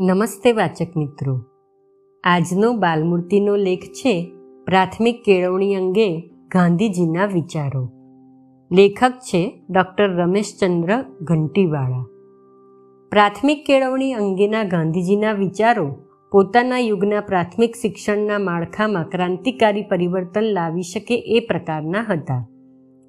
નમસ્તે 0.00 0.52
વાચક 0.52 0.96
મિત્રો. 0.96 1.44
આજનો 2.24 2.72
બાલમૂર્તિનો 2.72 3.56
લેખ 3.56 3.80
છે 3.80 4.32
પ્રાથમિક 4.66 5.22
કેળવણી 5.22 5.74
અંગે 5.74 6.20
ગાંધીજીના 6.54 7.26
વિચારો. 7.26 7.90
લેખક 8.72 9.12
છે 9.12 9.62
ડૉક્ટર 9.70 10.10
રમેશચંદ્ર 10.10 11.02
ઘંટીવાળા. 11.22 12.04
પ્રાથમિક 13.10 13.64
કેળવણી 13.66 14.12
અંગેના 14.12 14.64
ગાંધીજીના 14.64 15.32
વિચારો 15.32 15.96
પોતાના 16.32 16.78
યુગના 16.78 17.20
પ્રાથમિક 17.20 17.74
શિક્ષણના 17.82 18.38
માળખામાં 18.38 19.04
ક્રાંતિકારી 19.04 19.82
પરિવર્તન 19.82 20.42
લાવી 20.42 20.82
શકે 20.82 21.14
એ 21.14 21.40
પ્રકારના 21.40 22.04
હતા. 22.08 22.48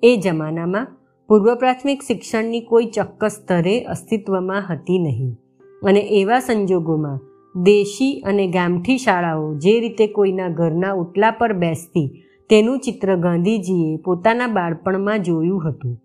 એ 0.03 0.17
જમાનામાં 0.17 0.87
પૂર્વ 1.27 1.55
પ્રાથમિક 1.55 2.01
શિક્ષણની 2.01 2.61
કોઈ 2.61 2.85
ચોક્કસ 2.85 3.31
સ્તરે 3.31 3.83
અસ્તિત્વમાં 3.83 4.73
હતી 4.73 4.99
નહીં. 4.99 5.37
અને 5.83 5.99
એવા 5.99 6.39
સંજોગોમાં 6.39 7.19
દેશી 7.63 8.21
અને 8.25 8.47
ગામઠી 8.47 8.97
શાળાઓ 8.97 9.53
જે 9.55 9.79
રીતે 9.79 10.07
કોઈના 10.07 10.47
ઘરના 10.47 10.93
ઓટલા 10.93 11.31
પર 11.31 11.53
બેસતી, 11.53 12.23
તેનું 12.49 12.79
ચિત્ર 12.79 13.15
ગાંધીજીએ 13.15 13.97
પોતાના 13.97 14.47
બાળપણમાં 14.47 15.21
જોયું 15.21 15.69
હતું. 15.69 16.01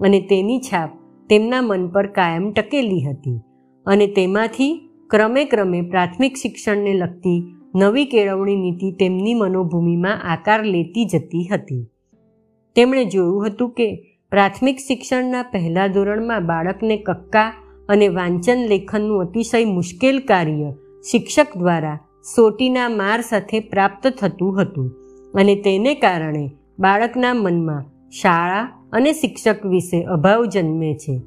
અને 0.00 0.20
તેની 0.20 0.58
છાપ 0.58 0.90
તેમના 1.30 1.62
મન 1.62 1.88
પર 1.88 2.06
કાયમ 2.06 2.52
ટકેલી 2.52 3.00
હતી. 3.00 3.40
અને 3.86 4.06
તેમાંથી 4.06 4.90
ક્રમે 5.10 5.44
ક્રમે 5.44 5.82
પ્રાથમિક 5.82 6.34
શિક્ષણને 6.34 6.94
લગતી 6.94 7.54
નવી 7.76 8.04
કેળવણી 8.04 8.56
નીતિ 8.56 8.92
તેમની 8.92 9.34
મનોભૂમિમાં 9.34 10.22
આકાર 10.22 10.64
લેતી 10.64 11.04
જતી 11.04 11.48
હતી. 11.52 11.86
તેમણે 12.76 13.04
જોયું 13.04 13.46
હતું 13.46 13.70
કે 13.70 14.18
પ્રાથમિક 14.30 14.76
શિક્ષણના 14.76 15.42
પહેલા 15.42 15.86
ધોરણમાં 15.86 16.46
બાળકને 16.46 16.96
કક્કા 16.96 17.52
અને 17.88 18.08
વાંચન 18.08 18.66
લેખનનું 18.68 19.20
અતિશય 19.20 19.64
મુશ્કેલ 19.64 20.20
કાર્ય 20.20 20.74
શિક્ષક 21.10 21.46
દ્વારા 21.56 21.98
સોટીના 22.36 22.88
માર 22.88 23.20
સાથે 23.20 23.60
પ્રાપ્ત 23.60 24.08
થતું 24.08 24.62
હતું 24.62 24.90
અને 25.34 25.54
તેને 25.54 25.94
કારણે 25.94 26.50
બાળકના 26.78 27.34
મનમાં 27.34 28.10
શાળા 28.10 28.88
અને 28.92 29.12
શિક્ષક 29.12 29.66
વિશે 29.66 30.02
અભાવ 30.02 30.44
જન્મે 30.44 30.94
છે. 30.94 31.20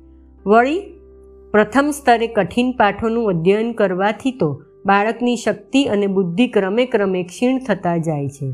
વળી, 0.46 0.82
પ્રથમ 1.52 1.92
સ્તરે 1.92 2.28
કઠિન 2.28 2.72
પાઠોનું 2.72 3.30
અધ્યયન 3.30 3.72
કરવાથી 3.72 4.32
તો 4.32 4.64
બાળકની 4.86 5.36
શક્તિ 5.36 5.84
અને 5.86 6.08
બુદ્ધિ 6.08 6.48
ક્રમે 6.48 6.86
ક્રમે 6.86 7.24
ક્ષીણ 7.24 7.60
થતા 7.60 7.98
જાય 7.98 8.28
છે. 8.28 8.52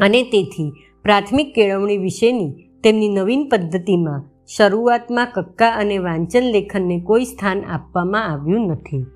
અને 0.00 0.22
તેથી 0.22 0.72
પ્રાથમિક 1.02 1.54
કેળવણી 1.54 1.96
વિશેની 1.96 2.52
તેમની 2.84 3.08
નવીન 3.08 3.48
પદ્ધતિમાં 3.48 4.22
શરૂઆતમાં 4.48 5.26
કક્કા 5.34 5.70
અને 5.70 5.98
વાંચન 5.98 6.42
લેખનને 6.42 7.00
કોઈ 7.00 7.24
સ્થાન 7.24 7.62
આપવામાં 7.64 8.24
આવ્યું 8.24 8.66
નથી. 8.66 9.06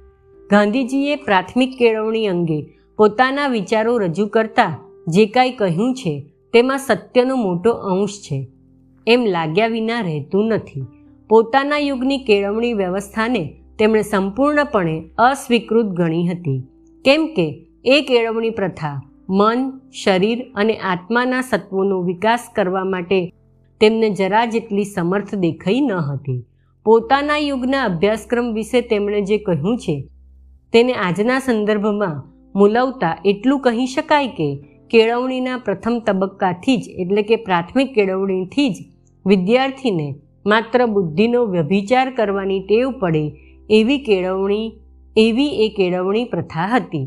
ગાંધીજીએ 0.51 1.17
પ્રાથમિક 1.17 1.79
કેળવણી 1.79 2.27
અંગે 2.27 2.67
પોતાના 2.97 3.47
વિચારો 3.47 3.99
રજૂ 3.99 4.27
કરતા 4.27 4.79
જે 5.09 5.27
કાંઈ 5.27 5.51
કહ્યું 5.51 5.95
છે 5.95 6.27
તેમાં 6.53 6.79
સત્યનો 6.79 7.37
મોટો 7.37 7.71
અંશ 7.71 8.11
છે. 8.11 8.49
એમ 9.07 9.25
લાગ્યા 9.25 9.67
વિના 9.67 10.01
રહેતું 10.01 10.47
નથી. 10.47 10.85
પોતાના 11.29 11.79
યુગની 11.79 12.19
કેળવણી 12.19 12.73
વ્યવસ્થાને 12.73 13.55
તેમણે 13.79 14.03
સંપૂર્ણપણે 14.03 15.11
અસ્વીકૃત 15.19 15.87
ગણી 15.87 16.29
હતી. 16.29 16.63
કેમ 17.05 17.27
કે 17.27 17.67
એ 17.85 18.01
કેળવણી 18.01 18.51
પ્રથા 18.51 19.03
મન, 19.31 19.81
શરીર 20.05 20.53
અને 20.55 20.77
આત્માના 20.77 21.41
સત્વોનો 21.41 22.03
વિકાસ 22.03 22.49
કરવા 22.57 22.85
માટે 22.85 23.33
તેમને 23.81 24.09
જરા 24.11 24.47
જેટલી 24.47 24.85
સમર્થ 24.85 25.35
દેખાઈ 25.35 25.81
ન 25.81 25.93
હતી. 26.09 26.41
પોતાના 26.87 27.39
યુગના 27.39 27.85
અભ્યાસક્રમ 27.85 28.49
વિશે 28.53 28.81
તેમણે 28.81 29.21
જે 29.21 29.39
કહ્યું 29.39 29.79
છે, 29.79 29.97
તેને 30.73 30.95
આજના 30.95 31.39
સંદર્ભમાં 31.39 32.17
મુલવતા 32.55 33.15
એટલું 33.25 33.61
કહી 33.61 33.87
શકાય 33.87 34.29
કે 34.29 34.49
કેળવણીના 34.91 35.57
પ્રથમ 35.57 35.97
તબક્કાથી 36.07 36.77
જ, 36.77 36.85
એટલે 37.03 37.23
કે 37.23 37.37
પ્રાથમિક 37.37 37.95
કેળવણીથી 37.95 38.71
જ, 38.71 38.77
વિદ્યાર્થીને 39.27 40.09
માત્ર 40.47 40.87
બુદ્ધિનો 40.87 41.41
વ્યભિચાર 41.47 42.09
કરવાની 42.11 42.61
ટેવ 42.61 42.89
પડે 43.01 43.25
એવી 43.71 43.99
કેળવણી, 43.99 44.73
એવી 45.17 45.53
એ 45.65 45.69
કેળવણી 45.69 46.25
પ્રથા 46.25 46.67
હતી. 46.67 47.07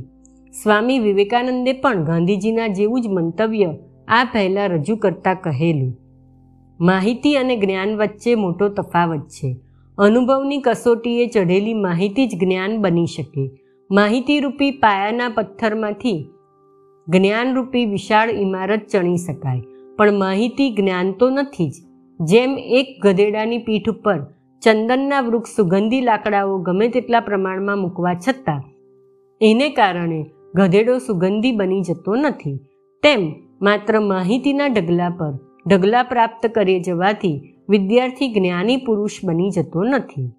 સ્વામી 0.53 1.00
વિવેકાનંદે 1.00 1.74
પણ 1.74 2.03
ગાંધીજીના 2.03 2.68
જેવું 2.68 3.02
જ 3.02 3.08
મંતવ્ય 3.08 3.70
આ 4.08 4.24
પહેલાં 4.24 4.70
રજૂ 4.70 4.96
કરતા 4.96 5.34
કહેલું. 5.34 5.92
માહિતી 6.79 7.35
અને 7.35 7.56
જ્ઞાન 7.57 7.95
વચ્ચે 7.97 8.35
મોટો 8.35 8.69
તફાવત 8.69 9.19
છે. 9.19 9.57
અનુભવની 9.97 10.61
કસોટીએ 10.61 11.25
ચઢેલી 11.28 11.73
માહિતી 11.73 12.28
જ 12.28 12.39
જ્ઞાન 12.39 12.81
બની 12.81 13.06
શકે. 13.06 13.50
માહિતીરૂપી 13.91 14.72
પાયાના 14.72 15.29
પથ્થરમાંથી 15.29 16.29
જ્ઞાનરૂપી 17.07 17.85
વિશાળ 17.85 18.29
ઇમારત 18.29 18.88
ચણી 18.91 19.17
શકાય. 19.17 19.61
પણ 19.97 20.13
માહિતી 20.13 20.69
જ્ઞાન 20.73 21.11
તો 21.11 21.29
નથી 21.29 21.69
જ. 21.69 21.73
જેમ 22.19 22.57
એક 22.57 22.88
ગધેડાની 23.01 23.57
પીઠ 23.57 23.90
ઉપર 23.90 24.19
ચંદનના 24.63 25.22
વૃક્ષ 25.22 25.55
સુગંધી 25.55 26.01
લાકડાઓ 26.01 26.57
ગમે 26.57 26.88
તેટલા 26.88 27.19
પ્રમાણમાં 27.19 27.78
મૂકવા 27.78 28.13
છતાં, 28.13 28.61
એને 29.41 29.69
કારણે 29.69 30.25
ગધેડો 30.55 30.97
સુગંધી 30.97 31.51
બની 31.51 31.81
જતો 31.81 32.16
નથી. 32.16 32.59
તેમ 33.03 33.34
માત્ર 33.61 34.00
માહિતીના 34.00 34.67
ઢગલા 34.67 35.09
પર 35.09 35.34
ઢગલા 35.68 36.03
પ્રાપ્ત 36.03 36.47
કરી 36.47 36.79
જવાથી 36.79 37.41
વિદ્યાર્થી 37.69 38.34
જ્ઞાની 38.34 38.78
પુરુષ 38.78 39.12
બની 39.24 39.50
જતો 39.50 39.84
નથી. 39.84 40.29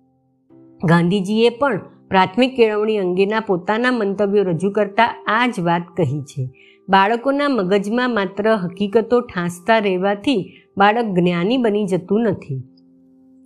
ગાંધીજીએ 0.84 1.48
પણ 1.48 1.78
પ્રાથમિક 2.08 2.56
કેળવણી 2.56 2.98
અંગેના 2.98 3.40
પોતાના 3.40 3.90
મંતવ્યો 3.90 4.44
રજૂ 4.44 4.70
કરતા 4.70 5.24
આ 5.26 5.46
જ 5.46 5.60
વાત 5.60 5.82
કહી 5.96 6.22
છે. 6.22 6.48
બાળકોના 6.88 7.48
મગજમાં 7.48 8.14
માત્ર 8.14 8.48
હકીકતો 8.54 9.20
ઠાંસતા 9.20 9.78
રહેવાથી 9.78 10.52
બાળક 10.76 11.06
જ્ઞાની 11.06 11.56
બની 11.56 11.84
જતું 11.84 12.20
નથી. 12.22 12.62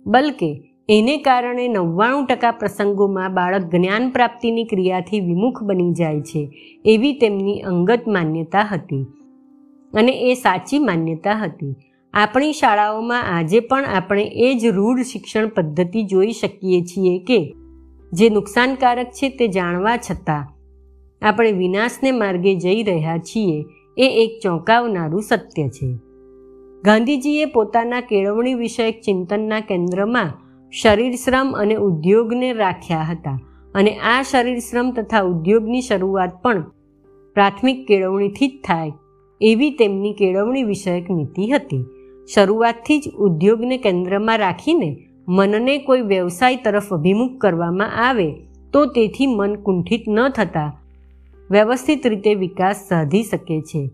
બલકે, 0.05 0.71
એને 0.89 1.17
કારણે 1.17 1.67
નવ્વાણું 1.67 2.25
ટકા 2.25 2.51
પ્રસંગોમાં 2.51 3.33
બાળક 3.33 3.61
જ્ઞાન 3.61 4.09
પ્રાપ્તિની 4.09 4.63
ક્રિયાથી 4.63 5.19
વિમુખ 5.19 5.63
બની 5.63 5.91
જાય 5.91 6.21
છે, 6.21 6.49
એવી 6.85 7.13
તેમની 7.13 7.61
અંગત 7.61 8.07
માન્યતા 8.07 8.67
હતી. 8.71 9.05
અને 9.93 10.11
એ 10.11 10.33
સાચી 10.33 10.79
માન્યતા 10.79 11.33
હતી. 11.33 11.75
આપણી 12.13 12.53
શાળાઓમાં 12.53 13.37
આજે 13.37 13.59
પણ 13.59 13.85
આપણે 13.85 14.23
એ 14.23 14.53
જ 14.53 14.65
રૂઢ 14.65 14.99
શિક્ષણ 14.99 15.47
પદ્ધતિ 15.47 16.03
જોઈ 16.03 16.31
શકીએ 16.31 16.81
છીએ 16.81 17.19
કે, 17.19 17.55
જે 18.13 18.29
નુકસાનકારક 18.29 19.07
છે 19.07 19.29
તે 19.29 19.47
જાણવા 19.47 19.97
છતાં, 19.97 20.45
આપણે 21.27 21.51
વિનાશને 21.51 22.11
માર્ગે 22.11 22.55
જઈ 22.55 22.83
રહ્યા 22.83 23.17
છીએ, 23.17 23.65
એ 23.97 24.07
એક 24.23 24.39
ચોંકાવનારું 24.43 25.21
સત્ય 25.21 25.67
છે. 25.67 25.95
ગાંધીજીએ 26.83 27.45
પોતાના 27.45 28.01
કેળવણી 28.01 28.53
વિષયક 28.53 29.01
ચિંતનના 29.01 29.59
કેન્દ્રમાં 29.59 30.31
શરીર 30.71 31.15
શ્રમ 31.15 31.51
અને 31.51 31.75
ઉદ્યોગને 31.75 32.53
રાખ્યા 32.53 33.01
હતા 33.01 33.39
અને 33.75 33.97
આ 33.97 34.21
શરીર 34.21 34.59
શ્રમ 34.59 34.91
તથા 34.91 35.21
ઉદ્યોગની 35.21 35.81
શરૂઆત 35.81 36.41
પણ 36.41 36.61
પ્રાથમિક 37.33 37.87
કેળવણીથી 37.87 38.47
જ 38.47 38.51
થાય. 38.67 38.91
એવી 39.41 39.71
તેમની 39.71 40.13
કેળવણી 40.13 40.63
વિષયક 40.63 41.11
નીતિ 41.11 41.49
હતી. 41.51 41.85
શરૂઆતથી 42.33 42.99
જ 42.99 43.09
ઉદ્યોગને 43.09 43.77
કેન્દ્રમાં 43.77 44.37
રાખીને 44.37 44.97
મનને 45.27 45.77
કોઈ 45.77 46.01
વ્યવસાય 46.01 46.55
તરફ 46.55 46.93
અભિમુખ 46.93 47.37
કરવામાં 47.37 48.09
આવે, 48.09 48.31
તો 48.73 48.85
તેથી 48.85 49.27
મન 49.27 49.55
કુંઠિત 49.55 50.03
ન 50.09 50.29
થતાં 50.29 50.71
વ્યવસ્થિત 51.51 52.07
રીતે 52.07 52.35
વિકાસ 52.35 52.85
સાધી 52.89 53.23
શકે 53.23 53.61
છે. 53.61 53.89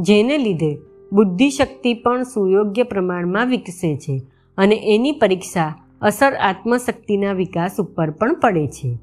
જેને 0.00 0.38
લીધે 0.38 0.78
બુદ્ધિશક્તિ 1.12 1.94
પણ 1.94 2.22
સુયોગ્ય 2.22 2.82
પ્રમાણમાં 2.82 3.46
વિકસે 3.46 3.96
છે 3.96 4.22
અને 4.58 4.94
એની 4.94 5.12
પરીક્ષા 5.12 5.74
અસર 6.02 6.32
આત્મશક્તિના 6.34 7.32
વિકાસ 7.32 7.76
ઉપર 7.78 8.10
પણ 8.10 8.34
પડે 8.34 8.66
છે. 8.66 8.98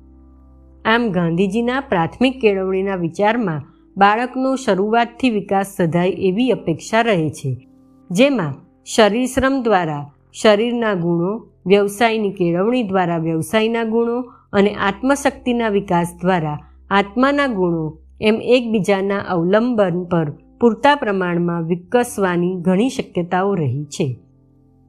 આમ 0.85 1.09
ગાંધીજીના 1.09 1.79
પ્રાથમિક 1.79 2.39
કેળવણીના 2.41 2.95
વિચારમાં 2.95 3.61
બાળકનો 4.01 4.55
શરૂઆતથી 4.55 5.29
વિકાસ 5.29 5.75
સધાય 5.77 6.09
એવી 6.09 6.51
અપેક્ષા 6.51 7.01
રહે 7.01 7.29
છે. 7.29 7.67
જેમાં 8.11 8.53
શરીર 8.85 9.25
શ્રમ 9.25 9.61
દ્વારા 9.63 10.11
શરીરના 10.41 10.93
ગુણો, 10.93 11.47
વ્યવસાયની 11.65 12.31
કેળવણી 12.31 12.83
દ્વારા 12.83 13.17
વ્યવસાયના 13.17 13.83
ગુણો 13.83 14.21
અને 14.53 14.73
આત્મશક્તિના 14.73 15.69
વિકાસ 15.69 16.17
દ્વારા 16.21 16.59
આત્માના 16.91 17.47
ગુણો 17.47 17.97
એમ 18.21 18.35
એકબીજાના 18.35 19.19
અવલંબન 19.19 20.03
પર 20.03 20.31
પૂરતા 20.61 20.95
પ્રમાણમાં 20.95 21.63
વિકસવાની 21.63 22.55
ઘણી 22.55 22.89
શક્યતાઓ 22.89 23.55
રહી 23.55 23.83
છે. 23.83 24.17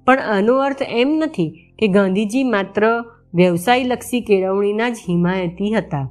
પણ 0.06 0.19
આનો 0.19 0.59
અર્થ 0.59 0.82
એમ 0.91 1.09
નથી 1.09 1.75
કે 1.79 1.88
ગાંધીજી 1.88 2.44
માત્ર 2.44 3.05
વ્યવસાયલક્ષી 3.35 4.20
કેળવણીના 4.20 4.88
જ 4.88 4.97
હિમાયતી 5.09 5.73
હતા. 5.73 6.09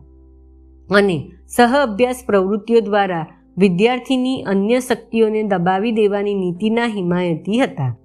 અને 0.95 1.31
સહ 1.55 1.75
અભ્યાસ 1.75 2.23
પ્રવૃત્તિઓ 2.25 2.79
દ્વારા 2.79 3.25
વિદ્યાર્થીની 3.57 4.43
અન્ય 4.43 4.79
શક્તિઓને 4.79 5.43
દબાવી 5.43 5.91
દેવાની 5.91 6.33
નીતિના 6.33 6.85
હિમાયતી 6.85 7.59
હતા. 7.59 7.95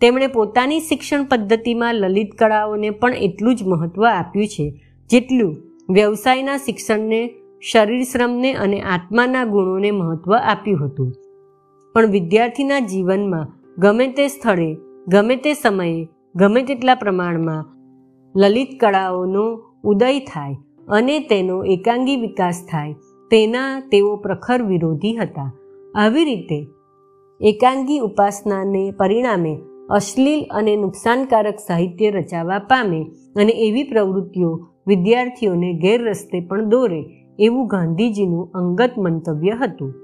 તેમણે 0.00 0.26
પોતાની 0.26 0.80
શિક્ષણ 0.80 1.24
પદ્ધતિમાં 1.24 1.94
લલિત 1.94 2.30
કળાઓને 2.38 2.90
પણ 2.90 3.14
એટલું 3.14 3.54
જ 3.54 3.62
મહત્ત્વ 3.62 4.04
આપ્યું 4.04 4.46
છે, 4.46 4.82
જેટલું 5.10 5.56
વ્યવસાયના 5.90 6.56
શિક્ષણને, 6.56 7.34
શરીર 7.72 8.02
શ્રમને 8.02 8.52
અને 8.52 8.80
આત્માના 8.80 9.44
ગુણોને 9.44 9.90
મહત્વ 9.90 10.34
આપ્યું 10.34 10.84
હતું. 10.84 11.12
પણ 11.94 12.06
વિદ્યાર્થીના 12.06 12.80
જીવનમાં 12.80 13.46
ગમે 13.78 14.08
તે 14.08 14.28
સ્થળે, 14.28 14.76
ગમે 15.08 15.36
તે 15.36 15.54
સમયે, 15.54 16.08
ગમે 16.36 16.62
તેટલા 16.62 16.94
પ્રમાણમાં 16.94 17.64
લલિત 18.36 18.68
કળાઓનો 18.80 19.62
ઉદય 19.84 20.18
થાય 20.18 20.56
અને 20.90 21.18
તેનો 21.18 21.64
એકાંગી 21.64 22.16
વિકાસ 22.16 22.66
થાય. 22.70 22.94
તેના 23.30 23.80
તેઓ 23.80 24.16
પ્રખર 24.16 24.62
વિરોધી 24.62 25.16
હતા. 25.16 25.52
આવી 25.94 26.24
રીતે 26.24 26.66
એકાંગી 27.40 27.98
ઉપાસનાને 27.98 28.90
પરિણામે 28.90 29.58
અશ્લીલ 29.90 30.44
અને 30.50 30.76
નુકસાનકારક 30.76 31.58
સાહિત્ય 31.58 32.10
રચાવા 32.10 32.58
પામે 32.58 33.02
અને 33.36 33.52
એવી 33.52 33.82
પ્રવૃત્તિઓ 33.82 34.68
વિદ્યાર્થીઓને 34.86 35.72
ગેરરસ્તે 35.72 36.40
પણ 36.40 36.64
દોરે 36.64 37.04
એવું 37.38 37.66
ગાંધીજીનું 37.66 38.50
અંગત 38.50 38.90
મંતવ્ય 38.98 39.50
હતું. 39.50 39.94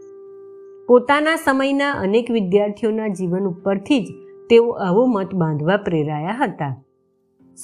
પોતાના 0.88 1.36
સમયના 1.36 1.90
અનેક 1.90 2.30
વિદ્યાર્થીઓના 2.30 3.08
જીવન 3.08 3.44
ઉપરથી 3.44 4.00
જ 4.00 4.06
તેઓ 4.50 4.70
આવો 4.70 5.06
મત 5.06 5.34
બાંધવા 5.34 5.76
પ્રેરાયા 5.76 6.36
હતા. 6.42 6.84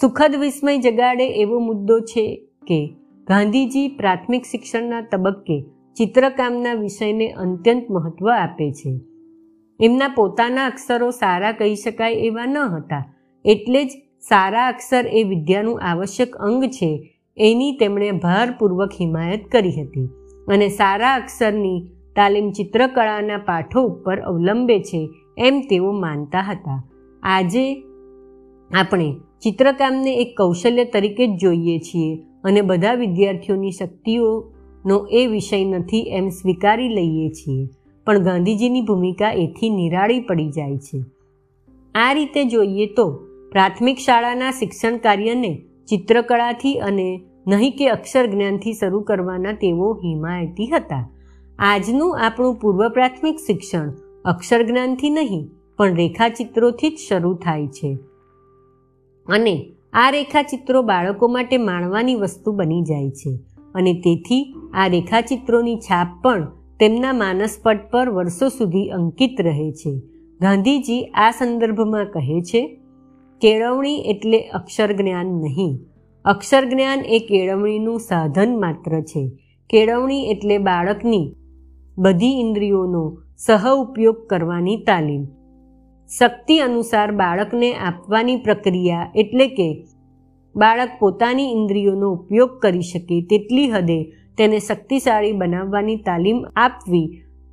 સુખદ 0.01 0.37
વિસ્મય 0.41 0.79
જગાડે 0.79 1.27
એવો 1.29 1.59
મુદ્દો 1.59 2.01
છે 2.01 2.47
કે 2.67 2.97
ગાંધીજી 3.29 3.89
પ્રાથમિક 3.89 4.45
શિક્ષણના 4.45 5.01
તબક્કે 5.01 5.65
ચિત્રકામના 5.97 6.75
વિષયને 6.75 7.31
અત્યંત 7.31 7.91
મહત્વ 7.91 8.29
આપે 8.29 8.73
છે. 8.73 9.01
એમના 9.81 10.09
પોતાના 10.09 10.67
અક્ષરો 10.67 11.11
સારા 11.11 11.53
કહી 11.53 11.75
શકાય 11.75 12.13
એવા 12.13 12.47
ન 12.47 12.59
હતા. 12.59 13.15
એટલે 13.45 13.85
જ 13.85 13.89
સારા 14.21 14.67
અક્ષર 14.67 15.07
એ 15.07 15.23
વિદ્યાનું 15.23 15.81
આવશ્યક 15.81 16.37
અંગ 16.37 16.65
છે 16.65 17.19
એની 17.37 17.73
તેમણે 17.73 18.11
ભારપૂર્વક 18.11 18.91
હિમાયત 19.01 19.45
કરી 19.53 19.83
હતી. 19.83 20.09
અને 20.49 20.69
સારા 20.69 21.15
અક્ષરની 21.15 21.87
તાલીમ 22.17 22.51
ચિત્રકળાના 22.51 23.37
પાઠો 23.37 23.83
ઉપર 23.83 24.21
અવલંબે 24.21 24.81
છે 24.81 25.09
એમ 25.39 25.61
તેઓ 25.61 25.93
માનતા 25.93 26.41
હતા. 26.41 26.91
આજે 27.23 27.83
આપણે 28.75 29.13
ચિત્રકામને 29.43 30.15
એક 30.15 30.37
કૌશલ્ય 30.37 30.85
તરીકે 30.85 31.27
જ 31.27 31.31
જોઈએ 31.31 31.79
છીએ. 31.79 32.30
અને 32.45 32.61
બધા 32.61 32.95
વિદ્યાર્થીઓની 32.95 33.71
શક્તિઓનો 33.71 35.07
એ 35.11 35.27
વિષય 35.27 35.65
નથી 35.65 36.01
એમ 36.01 36.29
સ્વીકારી 36.29 36.89
લઈએ 36.89 37.29
છીએ. 37.31 37.69
પણ 38.07 38.19
ગાંધીજીની 38.19 38.83
ભૂમિકા 38.83 39.31
એથી 39.31 39.71
નિરાળી 39.71 40.21
પડી 40.21 40.51
જાય 40.51 40.79
છે. 40.79 41.05
આ 41.95 42.13
રીતે 42.13 42.45
જોઈએ 42.45 42.87
તો 42.87 43.07
પ્રાથમિક 43.53 43.99
શાળાના 43.99 44.51
શિક્ષણ 44.51 44.97
કાર્યને 44.97 45.63
ચિત્રકળાથી 45.89 46.75
અને 46.75 47.21
નહીં 47.47 47.73
કે 47.73 47.89
અક્ષર 47.89 48.27
જ્ઞાનથી 48.27 48.73
શરૂ 48.73 49.01
કરવાના 49.01 49.53
તેઓ 49.53 49.95
હિમાયતી 49.95 50.67
હતા. 50.67 51.09
આજનું 51.59 52.19
આપણું 52.19 52.55
પૂર્વ 52.55 52.89
પ્રાથમિક 52.89 53.37
શિક્ષણ 53.47 53.93
અક્ષર 54.25 54.63
જ્ઞાનથી 54.63 55.11
નહીં, 55.11 55.49
પણ 55.77 55.95
રેખાચિત્રોથી 55.95 56.91
જ 56.91 56.99
શરૂ 57.09 57.35
થાય 57.35 57.67
છે. 57.67 57.99
અને 59.27 59.73
આ 59.93 60.11
રેખાચિત્રો 60.11 60.83
બાળકો 60.83 61.29
માટે 61.29 61.57
માણવાની 61.57 62.15
વસ્તુ 62.15 62.53
બની 62.53 62.83
જાય 62.83 63.11
છે. 63.11 63.39
અને 63.75 63.95
તેથી 63.95 64.55
આ 64.75 64.87
રેખાચિત્રોની 64.87 65.77
છાપ 65.77 66.23
પણ 66.23 66.45
તેમના 66.81 67.13
માનસપટ 67.13 67.91
પર 67.91 68.09
વર્ષો 68.09 68.49
સુધી 68.49 68.89
અંકિત 68.89 69.41
રહે 69.41 69.73
છે. 69.73 70.01
ગાંધીજી 70.41 71.03
આ 71.03 71.31
સંદર્ભમાં 71.31 72.05
કહે 72.05 72.41
છે, 72.41 72.81
કેળવણી 73.41 73.97
એટલે 73.97 74.41
અક્ષર 74.41 74.93
જ્ઞાન 74.93 75.27
નહીં. 75.27 75.79
અક્ષર 76.25 76.65
જ્ઞાન 76.65 77.01
એ 77.01 77.19
કેળવણીનું 77.19 78.01
સાધન 78.01 78.61
માત્ર 78.61 79.01
છે. 79.01 79.31
કેળવણી 79.71 80.23
એટલે 80.31 80.59
બાળકની 80.59 81.35
બધી 81.99 82.41
ઇન્દ્રિયોનો 82.41 83.19
સહ 83.39 83.75
ઉપયોગ 83.75 84.27
કરવાની 84.27 84.77
તાલીમ. 84.77 85.27
શક્તિ 86.11 86.59
અનુસાર 86.59 87.13
બાળકને 87.13 87.75
આપવાની 87.75 88.37
પ્રક્રિયા 88.37 89.11
એટલે 89.15 89.47
કે 89.47 89.67
બાળક 90.57 90.91
પોતાની 90.99 91.53
ઇન્દ્રિયોનો 91.53 92.13
ઉપયોગ 92.13 92.59
કરી 92.59 92.83
શકે 92.83 93.21
તેટલી 93.23 93.71
હદે 93.71 93.99
તેને 94.39 94.59
શક્તિશાળી 94.59 95.33
બનાવવાની 95.33 95.97
તાલીમ 95.97 96.45
આપવી 96.57 97.07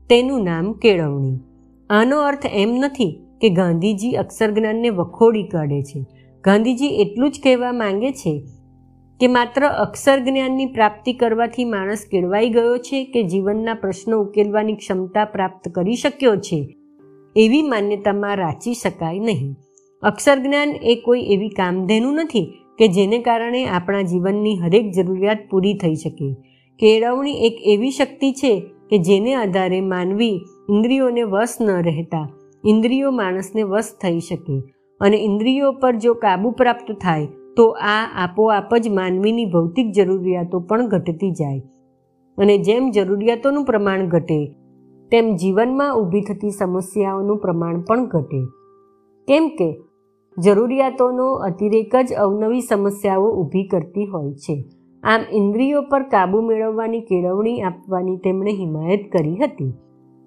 તેનું 0.09 0.44
નામ 0.44 0.74
કેળવણી. 0.74 1.39
આનો 1.89 2.21
અર્થ 2.21 2.45
એમ 2.51 2.69
નથી 2.69 3.19
કે 3.42 3.50
ગાંધીજી 3.50 4.15
અક્ષર 4.15 4.51
જ્ઞાનને 4.51 4.89
વખોડી 4.89 5.44
કાઢે 5.44 5.81
છે. 5.81 6.06
ગાંધીજી 6.44 7.01
એટલું 7.01 7.31
જ 7.31 7.39
કહેવા 7.44 7.71
માંગે 7.71 8.12
છે 8.12 8.44
કે 9.19 9.27
માત્ર 9.27 9.68
અક્ષર 9.68 10.19
જ્ઞાનની 10.19 10.65
પ્રાપ્તિ 10.65 11.13
કરવાથી 11.13 11.65
માણસ 11.65 12.07
કેળવાઈ 12.12 12.50
ગયો 12.50 12.77
છે 12.77 13.06
કે 13.06 13.24
જીવનના 13.24 13.74
પ્રશ્નો 13.74 14.19
ઉકેલવાની 14.19 14.75
ક્ષમતા 14.75 15.25
પ્રાપ્ત 15.25 15.69
કરી 15.69 15.95
શક્યો 15.95 16.36
છે. 16.36 16.76
એવી 17.38 17.62
માન્યતામાં 17.62 18.38
રાચી 18.38 18.74
શકાય 18.74 19.19
નહીં. 19.19 19.51
અક્ષર 20.04 20.38
જ્ઞાન 20.39 20.72
એ 20.84 20.95
કોઈ 20.95 21.28
એવી 21.34 21.50
કામધેનું 21.50 22.16
નથી 22.16 22.48
કે 22.80 22.88
જેને 22.88 23.19
કારણે 23.19 23.62
આપણા 23.66 24.01
જીવનની 24.01 24.56
હરેક 24.57 24.88
જરૂરિયાત 24.92 25.44
પૂરી 25.51 25.74
થઈ 25.74 25.95
શકે. 25.95 26.30
કેળવણી 26.80 27.38
એક 27.48 27.56
એવી 27.66 27.92
શક્તિ 27.92 28.31
છે 28.31 28.54
કે 28.89 28.98
જેને 28.98 29.31
આધારે 29.36 29.81
માનવી 29.81 30.36
ઇન્દ્રિયોને 30.69 31.24
વશ 31.24 31.56
ન 31.62 31.69
રહેતા, 31.81 32.28
ઇન્દ્રિયો 32.66 33.12
માણસને 33.12 33.63
વશ 33.63 33.92
થઈ 34.01 34.19
શકે 34.19 34.60
અને 35.01 35.18
ઇન્દ્રિયો 35.18 35.72
પર 35.72 35.95
જો 35.95 36.13
કાબુ 36.13 36.51
પ્રાપ્ત 36.51 36.92
થાય, 36.92 37.28
તો 37.57 37.66
આ 37.69 38.04
આપોઆપ 38.16 38.78
જ 38.78 38.90
માનવીની 38.90 39.45
ભૌતિક 39.45 39.92
જરૂરિયાતો 39.92 40.60
પણ 40.60 40.88
ઘટતી 40.88 41.31
જાય. 41.31 41.62
અને 42.38 42.57
જેમ 42.57 42.90
જરૂરિયાતોનું 42.92 43.66
પ્રમાણ 43.66 44.07
ઘટે 44.07 44.40
તેમ 45.12 45.36
જીવનમાં 45.36 45.95
ઊભી 45.95 46.21
થતી 46.21 46.50
સમસ્યાઓનું 46.50 47.38
પ્રમાણ 47.38 47.81
પણ 47.81 48.06
ઘટે. 48.06 48.42
કેમ 49.27 49.48
કે, 49.48 49.80
જરૂરિયાતોનો 50.38 51.33
અતિરેક 51.33 51.95
જ 51.95 52.13
અવનવી 52.13 52.62
સમસ્યાઓ 52.62 53.30
ઊભી 53.30 53.63
કરતી 53.63 54.06
હોય 54.06 54.33
છે. 54.33 54.63
આમ 55.04 55.21
ઇન્દ્રિયો 55.31 55.81
પર 55.81 56.04
કાબૂ 56.04 56.42
મેળવવાની 56.42 57.01
કેળવણી 57.01 57.62
આપવાની 57.62 58.18
તેમણે 58.18 58.51
હિમાયત 58.51 59.00
કરી 59.13 59.36
હતી. 59.36 59.74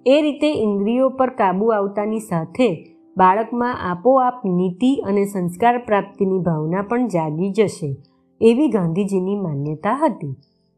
એ 0.06 0.20
રીતે 0.22 0.52
ઇન્દ્રિયો 0.62 1.08
પર 1.08 1.30
કાબૂ 1.30 1.68
આવતાની 1.68 2.18
સાથે 2.18 2.96
બાળકમાં 3.16 3.90
આપોઆપ 3.90 4.34
નીતિ 4.44 5.02
અને 5.06 5.24
સંસ્કાર 5.24 5.78
પ્રાપ્તિની 5.78 6.38
ભાવના 6.38 6.82
પણ 6.82 7.08
જાગી 7.08 7.50
જશે, 7.52 7.96
એવી 8.40 8.68
ગાંધીજીની 8.68 9.36
માન્યતા 9.36 10.00
હતી. 10.04 10.34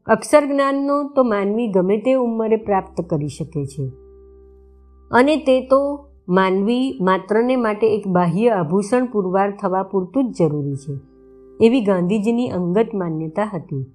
અક્ષર 0.07 0.45
જ્ઞાનનો 0.45 0.95
તો 1.15 1.23
માનવી 1.23 1.67
ગમે 1.67 1.97
તે 1.97 2.13
ઉંમરે 2.13 2.55
પ્રાપ્ત 2.55 2.97
કરી 3.01 3.27
શકે 3.27 3.65
છે. 3.65 3.83
અને 5.11 5.35
તે 5.35 5.61
તો 5.61 6.09
માનવી 6.27 6.97
માત્રને 7.01 7.55
માટે 7.55 7.87
એક 7.95 8.07
બાહ્ય 8.07 8.49
આભૂષણ 8.49 9.05
પુરવાર 9.05 9.51
થવા 9.51 9.83
પૂરતું 9.83 10.31
જ 10.31 10.35
જરૂરી 10.39 10.75
છે, 10.75 10.95
એવી 11.65 11.81
ગાંધીજીની 11.81 12.47
અંગત 12.49 12.89
માન્યતા 12.93 13.49
હતી. 13.53 13.85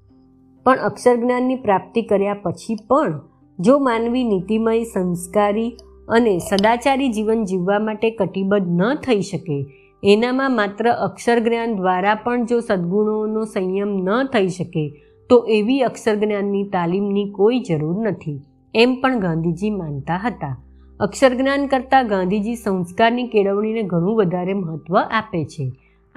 પણ 0.64 0.76
અક્ષર 0.76 1.16
જ્ઞાનની 1.16 1.56
પ્રાપ્તિ 1.56 2.02
કર્યા 2.02 2.34
પછી 2.34 2.76
પણ 2.88 3.20
જો 3.58 3.78
માનવી 3.78 4.24
નીતિમય, 4.24 4.84
સંસ્કારી 4.84 5.76
અને 6.08 6.38
સદાચારી 6.38 7.08
જીવન 7.08 7.44
જીવવા 7.44 7.78
માટે 7.78 8.10
કટિબદ્ધ 8.10 8.68
ન 8.68 8.94
થઈ 8.94 9.20
શકે, 9.20 9.58
એનામાં 10.02 10.56
માત્ર 10.56 10.90
અક્ષર 10.90 11.38
જ્ઞાન 11.38 11.76
દ્વારા 11.76 12.14
પણ 12.14 12.44
જો 12.44 12.60
સદ્ગુણોનો 12.60 13.44
સંયમ 13.44 13.88
ન 13.88 14.24
થઈ 14.24 14.48
શકે 14.48 14.86
તો 15.30 15.36
એવી 15.48 15.80
અક્ષર 15.80 16.16
જ્ઞાનની 16.16 16.64
તાલીમની 16.64 17.26
કોઈ 17.30 17.60
જરૂર 17.60 17.96
નથી. 18.08 18.38
એમ 18.74 18.94
પણ 18.94 19.20
ગાંધીજી 19.20 19.70
માનતા 19.70 20.20
હતા. 20.24 20.54
અક્ષર 21.00 21.32
જ્ઞાન 21.34 21.66
કરતાં 21.66 22.06
ગાંધીજી 22.06 22.54
સંસ્કારની 22.54 23.26
કેળવણીને 23.26 23.82
ઘણું 23.82 24.16
વધારે 24.16 24.54
મહત્ત્વ 24.54 24.96
આપે 24.96 25.42
છે. 25.44 25.66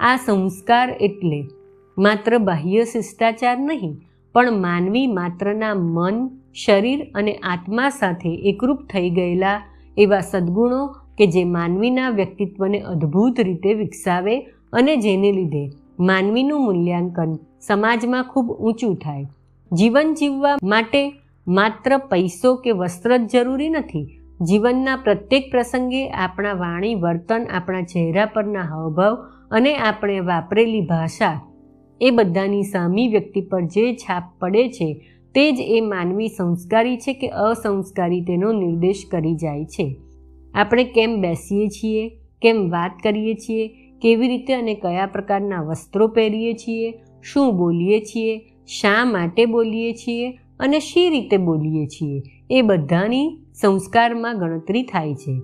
આ 0.00 0.16
સંસ્કાર 0.16 0.88
એટલે 1.00 1.40
માત્ર 1.96 2.38
બાહ્ય 2.38 2.84
શિષ્ટાચાર 2.84 3.58
નહીં, 3.58 3.94
પણ 4.34 4.58
માનવી 4.60 5.06
માત્રના 5.06 5.74
મન, 5.74 6.16
શરીર 6.54 7.00
અને 7.14 7.32
આત્મા 7.34 7.90
સાથે 7.90 8.32
એકરૂપ 8.44 8.80
થઈ 8.90 9.10
ગયેલા 9.10 9.58
એવા 9.96 10.20
સદ્ગુણો 10.20 10.80
કે 11.18 11.26
જે 11.26 11.44
માનવીના 11.44 12.10
વ્યક્તિત્વને 12.10 12.78
અદ્ભુત 12.86 13.40
રીતે 13.40 13.70
વિકસાવે 13.74 14.36
અને 14.72 14.94
જેને 14.96 15.30
લીધે 15.32 15.64
માનવીનું 16.02 16.60
મૂલ્યાંકન 16.60 17.34
સમાજમાં 17.60 18.24
ખૂબ 18.24 18.50
ઊંચું 18.50 18.96
થાય. 18.96 19.26
જીવન 19.72 20.14
જીવવા 20.14 20.56
માટે 20.62 21.12
માત્ર 21.46 21.98
પૈસો 21.98 22.54
કે 22.56 22.70
વસ્ત્ર 22.70 23.16
જ 23.16 23.32
જરૂરી 23.32 23.68
નથી. 23.68 24.18
જીવનના 24.48 24.96
પ્રત્યેક 24.96 25.50
પ્રસંગે 25.50 26.10
આપણા 26.10 26.52
વાણી, 26.52 26.94
વર્તન, 26.94 27.46
આપણા 27.52 27.82
ચહેરા 27.82 28.26
પરના 28.26 28.60
હાવભાવ 28.60 29.14
અને 29.50 29.76
આપણે 29.76 30.20
વાપરેલી 30.20 30.80
ભાષા 30.80 31.40
એ 32.00 32.10
બધાની 32.10 32.62
સામી 32.62 33.08
વ્યક્તિ 33.08 33.40
પર 33.40 33.60
જે 33.60 33.96
છાપ 33.96 34.22
પડે 34.38 34.68
છે 34.68 34.94
તે 35.34 35.52
જ 35.52 35.60
એ 35.60 35.80
માનવી 35.80 36.28
સંસ્કારી 36.28 36.96
છે 36.96 37.12
કે 37.12 37.28
અસંસ્કારી 37.28 38.20
તેનો 38.20 38.52
નિર્દેશ 38.52 39.02
કરી 39.10 39.34
જાય 39.34 39.64
છે. 39.64 39.96
આપણે 40.54 40.84
કેમ 40.84 41.20
બેસીએ 41.20 41.68
છીએ? 41.68 42.08
કેમ 42.42 42.70
વાત 42.70 42.90
કરીએ 43.02 43.34
છીએ? 43.34 43.70
કેવી 44.02 44.28
રીતે 44.28 44.54
અને 44.54 44.74
કયા 44.74 45.06
પ્રકારના 45.06 45.62
વસ્ત્રો 45.62 46.08
પહેરીએ 46.08 46.52
છીએ, 46.54 47.02
શું 47.22 47.56
બોલીએ 47.56 48.00
છીએ, 48.00 48.38
શા 48.66 49.04
માટે 49.04 49.46
બોલીએ 49.46 49.92
છીએ 49.92 50.38
અને 50.60 50.78
શી 50.78 51.10
રીતે 51.10 51.36
બોલીએ 51.36 51.86
છીએ, 51.86 52.22
એ 52.50 52.62
બધાની 52.62 53.38
સંસ્કારમાં 53.60 54.38
ગણતરી 54.38 54.82
થાય 54.82 55.14
છે. 55.14 55.42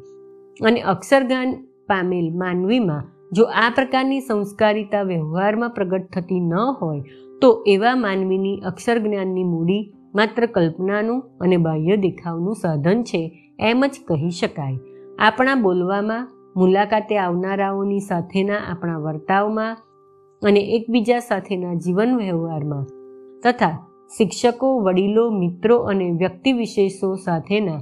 અને 0.64 0.80
અક્ષરગાન 0.80 1.52
પામેલ 1.86 2.34
માનવીમાં 2.34 3.02
જો 3.32 3.44
આ 3.44 3.72
પ્રકારની 3.74 4.20
સંસ્કારિતા 4.20 5.02
વ્યવહારમાં 5.02 5.70
પ્રગટ 5.70 6.08
થતી 6.12 6.40
ન 6.40 6.54
હોય, 6.54 7.02
તો 7.42 7.64
એવા 7.66 7.94
માનવીની 7.94 8.56
અક્ષર 8.56 8.98
જ્ઞાનની 8.98 9.44
મૂડી 9.44 9.92
માત્ર 10.14 10.46
કલ્પનાનું 10.46 11.20
અને 11.40 11.56
બાહ્ય 11.56 11.96
દેખાવનું 11.96 12.54
સાધન 12.54 13.02
છે, 13.02 13.52
એમ 13.60 13.86
જ 13.86 13.90
કહી 14.08 14.30
શકાય. 14.30 14.78
આપણા 15.18 15.54
બોલવામાં 15.54 16.28
મુલાકાતે 16.58 17.18
આવનારાઓની 17.18 18.00
સાથેના 18.00 18.56
આપણા 18.56 18.98
વર્તાવમાં 18.98 19.76
અને 20.42 20.60
એકબીજા 20.60 21.18
સાથેના 21.18 21.74
જીવન 21.74 22.16
વ્યવહારમાં 22.16 22.86
તથા 23.44 23.86
શિક્ષકો, 24.18 24.78
વડીલો, 24.78 25.30
મિત્રો 25.30 25.78
અને 25.78 26.10
વ્યક્તિ 26.10 26.52
વિશેષો 26.52 27.14
સાથેના 27.14 27.80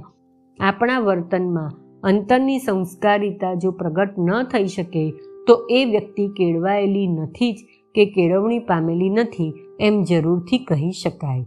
આપણા 0.59 0.99
વર્તનમાં 0.99 1.71
અંતરની 2.03 2.59
સંસ્કારિતા 2.59 3.53
જો 3.53 3.71
પ્રગટ 3.71 4.19
ન 4.19 4.43
થઈ 4.43 4.67
શકે, 4.67 5.13
તો 5.47 5.67
એ 5.69 5.85
વ્યક્તિ 5.85 6.27
કેળવાયેલી 6.27 7.07
નથી 7.07 7.53
જ 7.53 7.57
કે 7.95 8.05
કેળવણી 8.05 8.59
પામેલી 8.59 9.09
નથી 9.09 9.53
એમ 9.79 10.03
જરૂરથી 10.03 10.57
કહી 10.57 10.91
શકાય. 10.91 11.45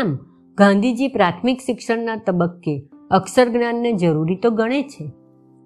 આમ, 0.00 0.18
ગાંધીજી 0.54 1.08
પ્રાથમિક 1.08 1.60
શિક્ષણના 1.60 2.16
તબક્કે 2.16 2.82
અક્ષર 3.10 3.48
જ્ઞાનને 3.48 3.92
જરૂરી 3.92 4.36
તો 4.36 4.50
ગણે 4.50 4.82
છે. 4.82 5.23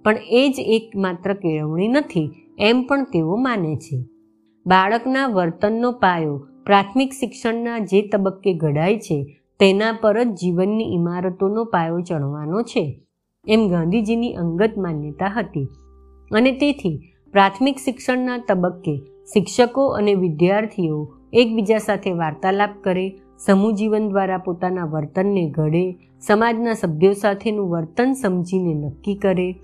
પણ 0.09 0.17
એ 0.31 0.49
જ 0.49 0.55
એકમાત્ર 0.59 1.35
કેળવણી 1.35 1.89
નથી, 1.89 2.31
એમ 2.59 2.83
પણ 2.83 3.05
તેઓ 3.05 3.37
માને 3.37 3.77
છે. 3.77 4.05
બાળકના 4.67 5.27
વર્તનનો 5.27 5.93
પાયો, 5.93 6.47
પ્રાથમિક 6.67 7.13
શિક્ષણના 7.13 7.79
જે 7.79 8.03
તબક્કે 8.03 8.55
ઘડાય 8.55 8.99
છે, 8.99 9.41
તેના 9.61 9.93
પર 9.93 10.23
જ 10.23 10.27
જીવનની 10.27 10.95
ઇમારતોનો 10.95 11.65
પાયો 11.65 12.01
ચણવાનો 12.01 12.63
છે, 12.63 13.03
એમ 13.49 13.69
ગાંધીજીની 13.69 14.35
અંગત 14.35 14.71
માન્યતા 14.79 15.27
હતી. 15.27 15.69
અને 16.35 16.53
તેથી, 16.53 17.15
પ્રાથમિક 17.33 17.77
શિક્ષણના 17.79 18.39
તબક્કે 18.39 18.97
શિક્ષકો 19.33 19.87
અને 19.87 20.15
વિદ્યાર્થીઓ 20.15 21.15
એકબીજા 21.33 21.79
સાથે 21.79 22.11
વાર્તાલાપ 22.11 22.71
કરે, 22.85 23.19
સમૂહ 23.39 23.73
જીવન 23.73 24.09
દ્વારા 24.09 24.39
પોતાના 24.39 24.85
વર્તનને 24.85 25.51
ઘડે, 25.51 25.97
સમાજના 26.27 26.73
સભ્યો 26.73 27.13
સાથેનું 27.13 27.71
વર્તન 27.71 28.13
સમજીને 28.13 28.75
નક્કી 28.75 29.15
કરે 29.15 29.55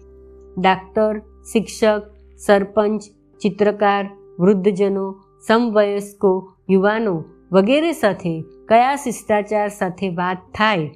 ડાક્ટર, 0.59 1.23
શિક્ષક, 1.53 2.03
સરપંચ, 2.37 3.03
ચિત્રકાર, 3.41 4.05
વૃદ્ધજનો, 4.41 5.07
સમવયસ્કો 5.47 6.33
યુવાનો 6.71 7.15
વગેરે 7.53 7.93
સાથે 7.93 8.35
કયા 8.69 8.97
શિષ્ટાચાર 8.97 9.69
સાથે 9.69 10.09
વાત 10.09 10.39
થાય, 10.55 10.91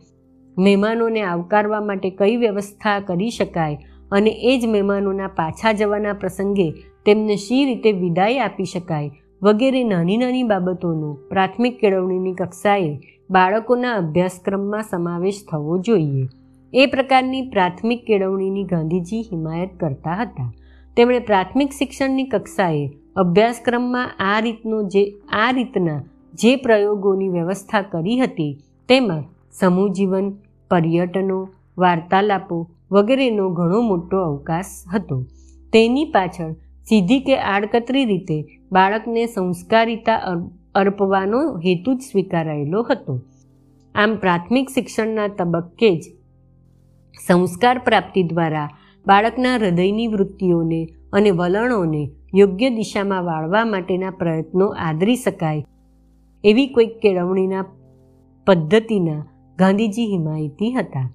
મહેમાનોને 0.57 1.23
આવકારવા 1.23 1.81
માટે 1.81 2.11
કઈ 2.11 2.37
વ્યવસ્થા 2.37 3.01
કરી 3.01 3.31
શકાય 3.31 3.79
અને 4.11 4.31
એ 4.31 4.59
જ 4.59 4.67
મહેમાનોના 4.67 5.29
પાછા 5.29 5.73
જવાના 5.73 6.13
પ્રસંગે 6.13 6.69
તેમને 7.05 7.37
શી 7.37 7.65
રીતે 7.65 7.93
વિદાય 7.93 8.39
આપી 8.39 8.65
શકાય 8.65 9.11
વગેરે 9.43 9.85
નાની 9.85 10.17
નાની 10.17 10.43
બાબતોનો 10.43 11.13
પ્રાથમિક 11.29 11.81
કેળવણીની 11.81 12.35
કક્ષાએ 12.35 12.91
બાળકોના 13.31 13.95
અભ્યાસક્રમમાં 13.95 14.83
સમાવેશ 14.83 15.41
થવો 15.51 15.79
જોઈએ. 15.79 16.27
એ 16.73 16.87
પ્રકારની 16.87 17.43
પ્રાથમિક 17.43 18.05
કેળવણીની 18.05 18.65
ગાંધીજી 18.65 19.23
હિમાયત 19.23 19.71
કરતા 19.81 20.15
હતા. 20.15 20.53
તેમણે 20.97 21.19
પ્રાથમિક 21.19 21.71
શિક્ષણની 21.73 22.25
કક્ષાએ 22.25 22.91
અભ્યાસક્રમમાં 23.17 24.11
આ 24.19 24.41
રીતનો 24.41 24.83
જે, 24.83 25.15
આ 25.33 25.51
રીતના 25.51 26.03
જે 26.35 26.57
પ્રયોગોની 26.57 27.29
વ્યવસ્થા 27.29 27.83
કરી 27.83 28.19
હતી, 28.21 28.59
તેમાં 28.89 29.25
સમૂહ 29.53 29.89
જીવન, 29.89 30.31
પર્યટનો, 30.71 31.49
વાર્તાલાપો 31.79 32.69
વગેરેનો 32.91 33.51
ઘણો 33.51 33.81
મોટો 33.81 34.19
અવકાશ 34.19 34.67
હતો. 34.95 35.25
તેની 35.73 36.05
પાછળ 36.05 36.53
સીધી 36.89 37.21
કે 37.21 37.39
આડકતરી 37.39 38.05
રીતે 38.05 38.45
બાળકને 38.73 39.27
સંસ્કારિતા 39.27 40.37
અર્પવાનો 40.75 41.57
હેતુ 41.57 41.95
જ 41.95 42.01
સ્વીકારાયેલો 42.01 42.87
હતો. 42.91 43.21
આમ 43.95 44.17
પ્રાથમિક 44.17 44.69
શિક્ષણના 44.75 45.29
તબક્કે 45.29 45.97
જ 45.97 46.18
સંસ્કાર 47.27 47.79
પ્રાપ્તિ 47.79 48.23
દ્વારા 48.23 48.69
બાળકના 49.07 49.57
હૃદયની 49.57 50.07
વૃત્તિઓને 50.07 50.87
અને 51.13 51.31
વલણોને 51.31 52.11
યોગ્ય 52.35 52.71
દિશામાં 52.71 53.25
વાળવા 53.25 53.65
માટેના 53.65 54.11
પ્રયત્નો 54.11 54.67
આદરી 54.67 55.17
શકાય 55.17 55.65
એવી 56.45 56.67
કોઈક 56.67 56.99
કેળવણીના 56.99 57.65
પદ્ધતિના 58.47 59.27
ગાંધીજી 59.59 60.07
હિમાયતી 60.07 60.73
હતા. 60.73 61.13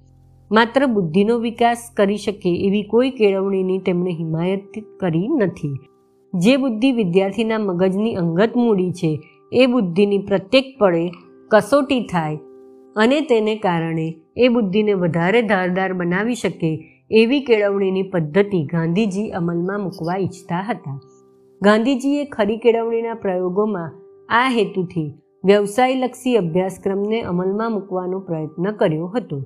માત્ર 0.51 0.85
બુદ્ધિનો 0.85 1.37
વિકાસ 1.37 1.91
કરી 1.97 2.17
શકે 2.17 2.55
એવી 2.67 2.83
કોઈ 2.83 3.09
કેળવણીની 3.09 3.77
તેમણે 3.77 4.11
હિમાયત 4.11 4.71
કરી 4.99 5.27
નથી. 5.27 5.77
જે 6.33 6.57
બુદ્ધિ 6.57 6.91
વિદ્યાર્થીના 6.91 7.57
મગજની 7.57 8.15
અંગત 8.15 8.57
મૂડી 8.57 8.91
છે, 8.91 9.19
એ 9.53 9.65
બુદ્ધિની 9.65 10.17
પ્રત્યેક 10.17 10.65
પળે 10.79 11.11
કસોટી 11.51 12.01
થાય 12.01 12.35
અને 12.95 13.21
તેને 13.21 13.55
કારણે 13.55 14.07
એ 14.37 14.47
બુદ્ધિને 14.47 14.93
વધારે 14.93 15.41
ધારદાર 15.41 15.93
બનાવી 15.93 16.35
શકે 16.35 16.71
એવી 17.11 17.39
કેળવણીની 17.39 18.03
પદ્ધતિ 18.03 18.61
ગાંધીજી 18.63 19.29
અમલમાં 19.29 19.81
મૂકવા 19.81 20.17
ઈચ્છતા 20.17 20.61
હતા. 20.61 20.99
ગાંધીજીએ 21.61 22.23
ખરી 22.25 22.57
કેળવણીના 22.57 23.13
પ્રયોગોમાં 23.13 23.91
આ 24.29 24.49
હેતુથી 24.49 25.09
વ્યવસાયલક્ષી 25.45 26.37
અભ્યાસક્રમને 26.37 27.21
અમલમાં 27.21 27.71
મૂકવાનો 27.71 28.19
પ્રયત્ન 28.19 28.71
કર્યો 28.71 29.07
હતો. 29.07 29.41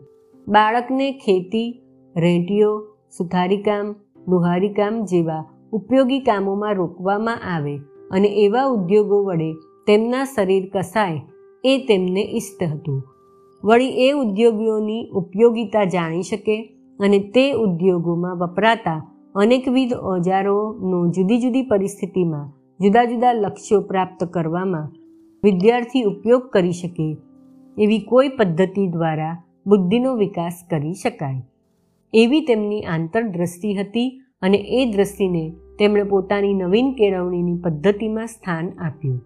બાળકને 0.48 1.12
ખેતી 1.12 1.70
રેંટીઓ 2.16 2.72
સુથારીકામ, 3.18 3.96
લુહારીકામ 4.30 5.04
જેવા 5.04 5.44
ઉપયોગી 5.74 6.20
કામોમાં 6.20 6.76
રોકવામાં 6.76 7.46
આવે 7.56 7.76
અને 8.12 8.28
એવા 8.28 8.68
ઉદ્યોગો 8.68 9.24
વડે 9.24 9.52
તેમના 9.88 10.24
શરીર 10.24 10.66
કસાય 10.74 11.22
એ 11.64 11.78
તેમને 11.88 12.24
ઇષ્ટ 12.32 12.64
હતું. 12.64 13.17
વળી 13.64 13.88
એ 13.88 14.12
ઉદ્યોગોની 14.12 15.10
ઉપયોગિતા 15.10 15.84
જાણી 15.84 16.22
શકે 16.22 16.76
અને 17.00 17.20
તે 17.20 17.52
ઉદ્યોગોમાં 17.52 18.38
વપરાતા 18.38 19.14
અનેકવિધ 19.36 19.94
ઓજારોનો 19.94 21.08
જુદી 21.08 21.40
જુદી 21.40 21.62
પરિસ્થિતિમાં 21.62 22.50
જુદા 22.84 23.04
જુદા 23.04 23.34
લક્ષ્યો 23.34 23.82
પ્રાપ્ત 23.82 24.24
કરવામાં 24.24 24.92
વિદ્યાર્થી 25.44 26.04
ઉપયોગ 26.04 26.50
કરી 26.50 26.72
શકે 26.72 27.18
એવી 27.80 28.00
કોઈ 28.00 28.30
પદ્ધતિ 28.30 28.88
દ્વારા 28.88 29.44
બુદ્ધિનો 29.68 30.16
વિકાસ 30.16 30.64
કરી 30.70 30.94
શકાય. 30.94 31.42
એવી 32.14 32.42
તેમની 32.42 32.82
આંતરદ્રષ્ટિ 32.82 33.74
હતી 33.74 34.22
અને 34.42 34.58
એ 34.58 34.92
દ્રષ્ટિને 34.92 35.54
તેમણે 35.80 36.04
પોતાની 36.04 36.54
નવીન 36.54 36.92
કેળવણીની 36.92 37.58
પદ્ધતિમાં 37.58 38.28
સ્થાન 38.28 38.70
આપ્યું. 38.70 39.20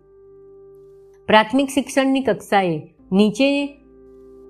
પ્રાથમિક 1.28 1.70
શિક્ષણની 1.70 2.22
કક્ષાએ 2.22 2.82
નીચે 3.12 3.81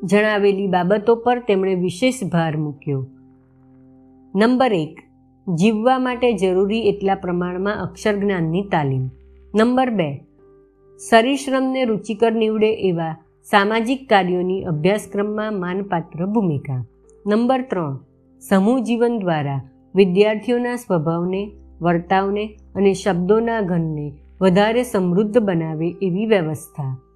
જણાવેલી 0.03 0.67
બાબતો 0.67 1.15
પર 1.15 1.39
તેમણે 1.39 1.75
વિશેષ 1.75 2.23
ભાર 2.31 2.57
મૂક્યો. 2.57 3.05
નંબર 4.35 4.73
એક, 4.73 4.95
જીવવા 5.55 5.99
માટે 5.99 6.33
જરૂરી 6.33 6.89
એટલા 6.89 7.15
પ્રમાણમાં 7.15 7.83
અક્ષર 7.83 8.15
જ્ઞાનની 8.15 8.63
તાલીમ. 8.63 9.09
નંબર 9.55 9.89
બે 9.89 10.21
શરીશ્રમને 11.09 11.85
રુચિકર 11.85 12.31
નીવડે 12.31 12.73
એવા 12.73 13.17
સામાજિક 13.43 14.09
કાર્યોની 14.09 14.63
અભ્યાસક્રમમાં 14.63 15.59
માનપાત્ર 15.59 16.25
ભૂમિકા. 16.25 16.85
નંબર 17.27 17.61
ત્રણ, 17.61 17.99
સમૂહ 18.49 18.79
જીવન 18.79 19.19
દ્વારા 19.19 19.61
વિદ્યાર્થીઓના 19.95 20.75
સ્વભાવને, 20.75 21.51
વર્તાવને 21.81 22.57
અને 22.75 22.93
શબ્દોના 22.93 23.61
ઘનને 23.61 24.13
વધારે 24.41 24.83
સમૃદ્ધ 24.83 25.37
બનાવે 25.37 25.95
એવી 26.01 26.25
વ્યવસ્થા. 26.25 27.10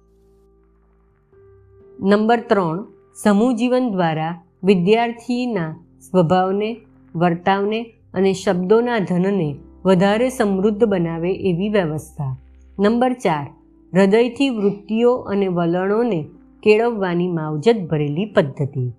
નંબર 2.00 2.40
ત્રણ, 2.40 2.84
સમૂહ 3.22 3.52
જીવન 3.52 3.90
દ્વારા 3.90 4.42
વિદ્યાર્થીના 4.64 5.84
સ્વભાવને, 6.00 6.76
વર્તાવને 7.16 7.82
અને 8.14 8.32
શબ્દોના 8.32 8.98
ધનને 8.98 9.56
વધારે 9.84 10.28
સમૃદ્ધ 10.28 10.84
બનાવે 10.84 11.32
એવી 11.32 11.68
વ્યવસ્થા. 11.68 12.38
નંબર 12.78 13.12
ચાર, 13.12 13.46
હૃદયથી 13.94 14.50
વૃત્તિઓ 14.50 15.14
અને 15.14 15.48
વલણોને 15.48 16.24
કેળવવાની 16.62 17.28
માવજત 17.28 17.76
ભરેલી 17.90 18.24
પદ્ધતિ. 18.24 18.92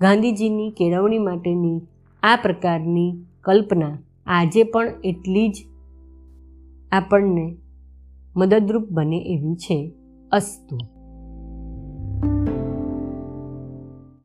ગાંધીજીની 0.00 0.70
કેળવણી 0.70 1.18
માટેની 1.18 1.80
આ 2.22 2.36
પ્રકારની 2.36 3.24
કલ્પના 3.40 3.98
આજે 4.26 4.62
પણ 4.62 4.88
એટલી 5.04 5.48
જ 5.48 5.56
આપણને 6.92 7.56
મદદરૂપ 8.36 8.88
બને 8.90 9.16
એવી 9.16 9.54
છે. 9.54 9.92
અસ્તુ. 10.32 10.93